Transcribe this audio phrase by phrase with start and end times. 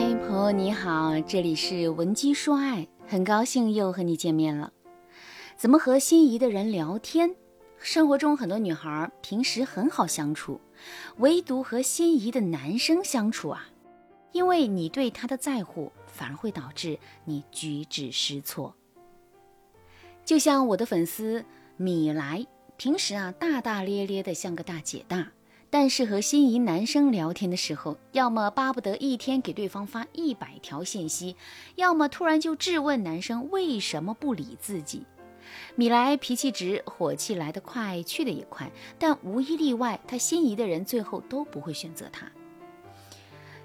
[0.00, 4.72] 嗨，朋友你好，这里是文姬说爱，很高兴又和你见面了。
[5.56, 7.34] 怎么和心仪的人聊天？
[7.80, 10.60] 生活中很多女孩平时很好相处，
[11.16, 13.70] 唯独和心仪的男生相处啊，
[14.30, 18.72] 因为你对他的在乎，反而会导致你举止失措。
[20.24, 21.44] 就像我的粉丝
[21.76, 22.46] 米莱，
[22.76, 25.26] 平时啊大大咧咧的像个大姐大。
[25.70, 31.36] 但是和心仪男生聊天的时候，要么巴不得一天给对方发一百条信息，
[31.74, 35.04] 要么突然就质问男生为什么不理自己。
[35.76, 42.30] 米莱脾气直，火气来得快，去得也快，但无一例外，他心仪的人最后都不会选择他。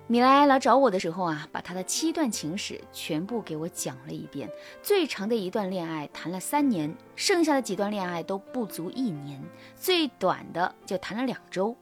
[0.08, 4.50] 米莱来找我的时候啊，把他的七段情史全部给我讲了一遍。
[4.82, 9.42] 最长的一段恋爱谈了三年，剩下的几段恋爱都不足一年，
[9.78, 11.76] 最短的就谈了两周。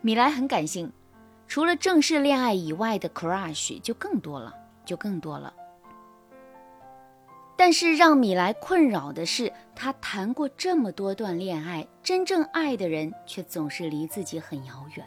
[0.00, 0.92] 米莱很感性，
[1.46, 4.52] 除了正式恋爱以外的 crush 就更多了，
[4.84, 5.52] 就更多了。
[7.56, 15.04] 但是让米莱困扰的是，他谈过这么多段恋爱，真正爱的人却总是离自己很遥远。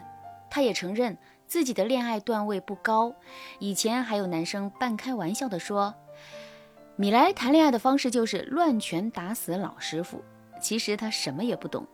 [0.49, 3.15] 他也承认自己的恋爱段位不高，
[3.59, 5.95] 以前还有男生半开玩笑的说，
[6.97, 10.21] 米莱谈恋爱的方式就是乱拳打死老师傅。
[10.61, 11.87] 其实他什么也不懂。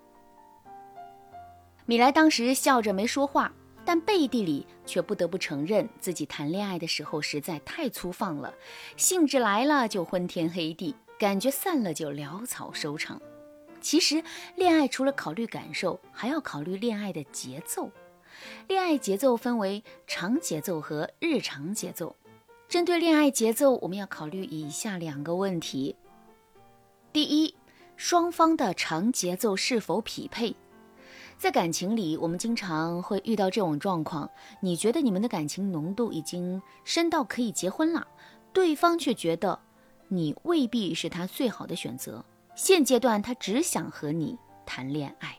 [1.89, 3.49] 米莱当时笑着没说话，
[3.85, 8.53] 但背地里却不得不承认自己谈恋爱的时候实在太粗放了，
[8.97, 13.21] 兴致来了就昏天黑地，感觉散了就潦草收场。
[13.80, 14.21] 其实，
[14.55, 17.89] 恋爱除了考虑感受，还要考虑恋爱的节奏。
[18.67, 22.13] 恋爱节奏分为长节奏和日常节奏。
[22.67, 25.95] 针对恋爱节奏，我们要考虑以下两个问题：
[27.13, 27.55] 第一，
[27.95, 30.53] 双方的长节奏是否匹配？
[31.38, 34.27] 在感情里，我们经常会遇到这种状况：
[34.59, 38.05] 你觉得你们的感情浓度已经深到可以结婚了，
[38.52, 39.58] 对方却觉得
[40.08, 42.25] 你未必是他最好的选择。
[42.55, 45.37] 现阶段，他只想和你谈恋爱。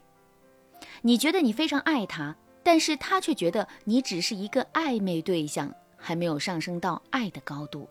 [1.02, 7.88] 你觉得你非常爱他，但是他却觉得你只是一个暧昧对象，还没有上升到爱的高度。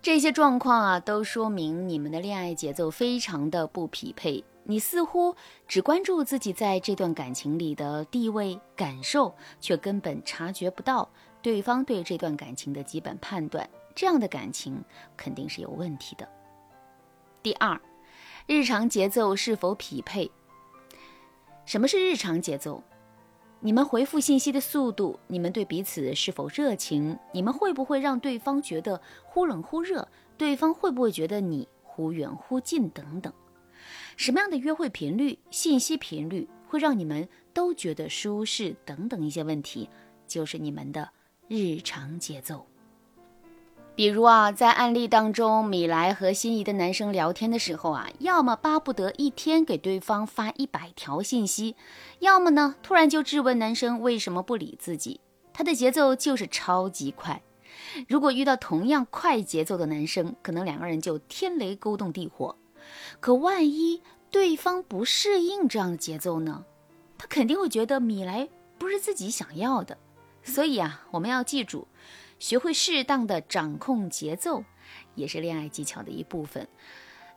[0.00, 4.42] 这些状况啊，都说明你们的恋爱节奏非常的不匹配。
[4.64, 5.36] 你似乎
[5.68, 11.08] 只关注自己在这段感情里的地位感受，却根本察觉不到
[11.42, 13.68] 对方对这段感情的基本判断。
[13.94, 14.82] 这样的感情
[15.16, 16.28] 肯定是有问题的。
[17.42, 17.80] 第二，
[18.46, 20.30] 日常节奏是否匹配？
[21.64, 22.82] 什么是日常节奏？
[23.60, 33.32] 你们回复信息的速度，你们对彼此是否热情，你们会不会让对方觉得忽冷忽热，对方会不会觉得你忽远忽近等等。
[34.16, 38.76] 什么样的约会频率、信息频率会让你们都觉得舒适？
[38.84, 39.88] 等等一些问题，
[40.26, 41.10] 就是你们的
[41.48, 42.66] 日常节奏。
[43.96, 51.76] 比如啊，在案例当中，米莱和心仪的男生聊天的时候啊，要么巴不得一天给对方发一百条信息，
[52.18, 55.20] 要么呢突然就质问男生为什么不理自己。
[55.52, 57.40] 他的节奏就是超级快。
[58.08, 62.56] 如果遇到同样快节奏的男生，可能两个人就天雷勾动地火。
[63.20, 66.64] 可万一对方不适应这样的节奏呢？
[67.16, 69.96] 他肯定会觉得米莱不是自己想要的。
[70.42, 71.88] 所以啊，我们要记住，
[72.38, 74.64] 学会适当的掌控节奏，
[75.14, 76.68] 也是恋爱技巧的一部分。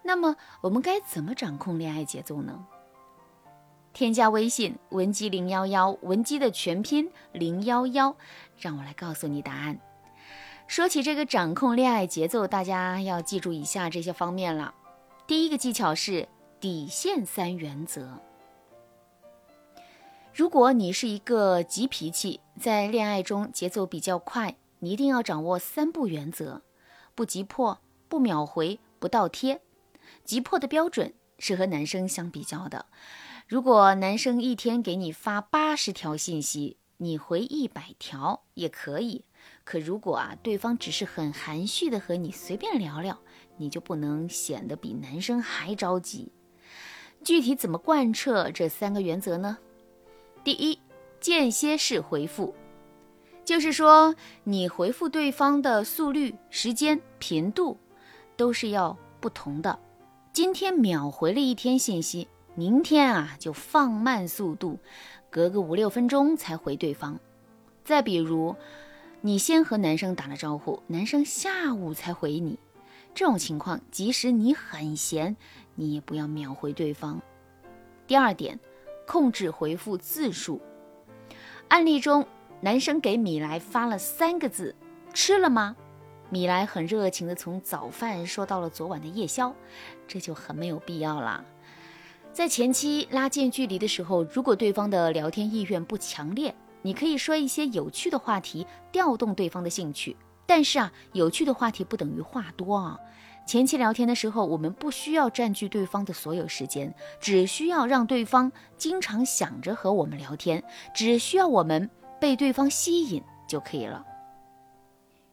[0.04, 2.66] 那么，我们该怎么掌控恋爱节奏呢？
[3.94, 8.16] 添加微信文姬零幺幺，文姬的全拼零幺幺，
[8.60, 9.80] 让我来告诉你答案。
[10.68, 14.74] 说起这个掌控恋爱节奏，大家要记住以下这些方面了。
[15.28, 16.26] 第一个技巧是
[16.58, 18.18] 底线三原则。
[20.34, 26.62] 如果你是一个急脾气，在恋爱中节奏比较快，你一定要掌握三不原则：
[27.14, 29.62] 不急迫、不秒回、不倒贴。
[30.24, 32.86] 急迫的标准是和男生相比较的。
[33.50, 39.26] 如果男生一天给你发八十条信息，你回一百条也可以。
[39.64, 43.18] 可如果啊，对方只是很含蓄的和你随便聊聊。
[43.60, 46.32] 你就不能显得比男生还着急。
[47.24, 49.58] 具体怎么贯彻这三个原则呢？
[50.44, 50.80] 第一，
[51.20, 52.54] 间歇式回复，
[53.44, 54.14] 就是说
[54.44, 57.76] 你回复对方的速率、时间、频度
[58.36, 59.80] 都是要不同的。
[60.32, 64.78] 今天秒回了一天信息，明天啊就放慢速度，
[65.32, 67.20] 隔个五六分钟才回对方。
[67.84, 68.56] 再比如，
[69.22, 72.60] 你先和男生打了招呼，男生下午才回你。
[73.16, 75.36] 这种情况，即使你很闲，
[75.74, 77.20] 你也不要秒回对方。
[78.06, 78.60] 第二点，
[79.08, 80.62] 控制回复字数。
[81.68, 82.28] 案例中，
[82.62, 84.76] 男生给米莱发了三个字
[85.14, 85.76] ：“吃了吗？”
[86.30, 89.54] 米莱很热情地从早饭说到了昨晚的夜宵，
[90.08, 91.44] 这就很没有必要了。
[92.32, 96.54] 在前期拉近距离的时候，如果对方的聊天意愿不强烈，
[96.88, 100.16] 你可以说一些有趣的话题，调动对方的兴趣。
[100.46, 102.98] 但是啊，有趣的话题不等于话多啊。
[103.46, 110.64] 前期聊天的时候，我们不需要占据对方的所有时间，只需要让对方经常想着和我们聊天，
[110.96, 111.90] 只需要我们
[112.22, 114.06] 被对方吸引就可以了。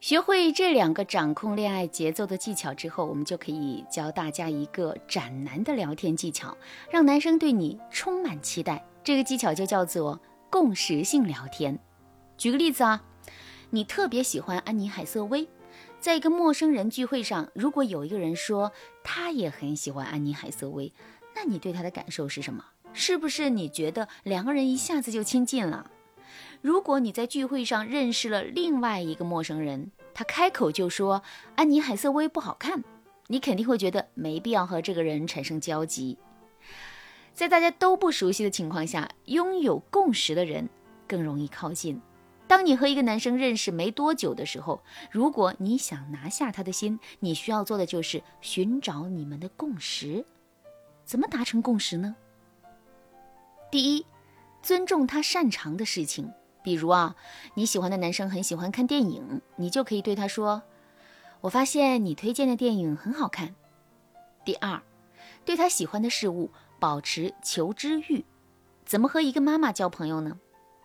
[0.01, 6.57] 学会这两个掌控恋爱节奏的技巧之后，我们就可以教大家一个斩男的聊天技巧，
[6.91, 8.85] 让男生对你充满期待。
[9.05, 10.19] 这个技巧就叫做
[10.51, 11.79] 共识性聊天。
[12.37, 13.05] 举个例子啊，
[13.71, 15.49] 你特别喜欢安妮海瑟薇，
[16.01, 20.93] 在一个陌生人聚会上，如果有一个人说他也很喜欢安妮海瑟薇，
[21.35, 22.65] 那你对他的感受是什么？
[22.93, 25.91] 是不是你觉得两个人一下子就亲近了？
[26.61, 31.23] 如果你在聚会上认识了另外一个陌生人，他开口就说
[31.57, 32.83] 安妮海瑟薇不好看，
[33.27, 36.17] 你肯定会觉得没必要和这个人产生交集。
[37.35, 40.69] 在大家都不熟悉的情况下，拥有共识的人
[41.09, 42.01] 更容易靠近。
[42.47, 50.25] 当你和一个男生认识没多久的时候，如果你想拿下他的心，你需要做的就是寻找你们的共识。
[51.05, 52.15] 怎么达成共识呢？
[53.69, 54.07] 第一，
[54.63, 56.33] 尊重他擅长的事情。
[56.63, 57.17] 比如啊，
[57.55, 60.63] 你喜欢的男生很喜欢看电影，你就可以对他说
[61.43, 63.55] ：“我发现你推荐的电影很好看。”
[64.47, 64.81] 第二，
[65.45, 66.51] 对他喜欢的事物
[66.85, 68.23] 保持求知欲。
[68.85, 70.37] 怎么和一个妈妈交朋友呢？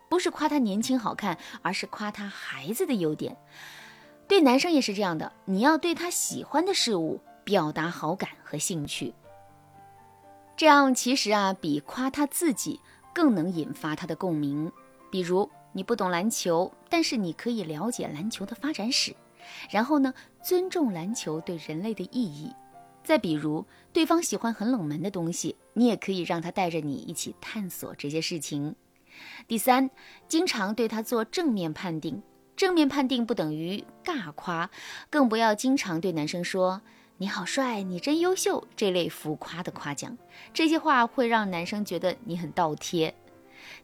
[0.08, 3.36] 不是夸他年轻好看，而是夸他孩子的优点。
[4.26, 9.12] 对男生也是这样的，你要对他喜欢的事物表达好感和兴趣。
[10.56, 12.80] 这样其实啊，比夸他自己
[13.12, 14.72] 更能引发他的共鸣。
[15.10, 15.50] 比如。
[15.72, 19.14] 你不懂篮球，但是你可以了解篮球的发展史，
[19.70, 20.12] 然后呢，
[20.42, 22.52] 尊重篮球对人类的意义。
[23.02, 28.76] 再比如，对方喜欢很冷门的东西，你也可以让他带着你一起探索这些事情。
[29.48, 29.90] 第三，
[30.28, 32.22] 经常对他做正面判定。
[32.56, 34.70] 正面判定不等于尬夸，
[35.08, 36.82] 更不要经常对男生说
[37.16, 40.18] “你好帅，你真优秀”这类浮夸的夸奖。
[40.52, 43.14] 这些话会让男生觉得你很倒贴。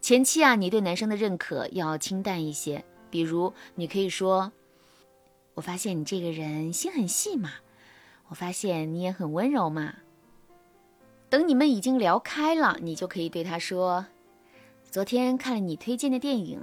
[0.03, 4.53] 前期啊，你对男生的认可要清淡一些，比如你可以说
[5.55, 7.51] ：“我发现你这个人心很细嘛，
[8.29, 9.95] 我发现你也很温柔嘛。”
[11.29, 14.07] 等你们已经聊开了，你就可以对他说
[14.91, 16.61] ：“昨天看了你推荐的电影，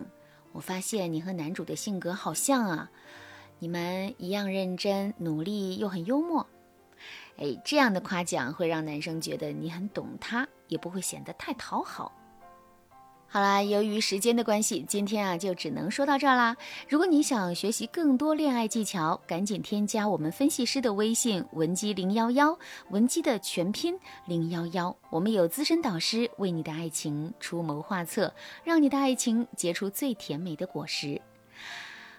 [0.53, 2.89] 我发现你和男主的性格好像啊，
[3.59, 6.47] 你们一样认真、努力又很幽默。”
[7.37, 12.13] 哎，这样的夸奖会让男生觉得你很懂他，也不会显得太讨好。
[13.33, 16.55] 好啦，由于时间的关系，今天啊就只能说到这儿啦。
[16.87, 22.55] 如果你想学习更多恋爱技巧，赶紧添加我们分析师的微信文姬零幺幺，
[22.91, 23.97] 文姬的全拼
[24.27, 24.95] 零幺幺。
[25.09, 28.31] 我们有资深导师为你的爱情出谋划策，
[28.63, 31.19] 让你的爱情结出最甜美的果实。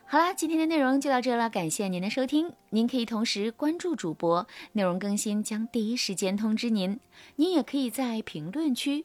[0.07, 2.53] 好啦，今天的内容就到这了，感谢您的收听。
[2.71, 6.99] 您可以同时关注主播，内容更新将第一时间通知您。
[7.37, 9.05] 您也可以在评论区。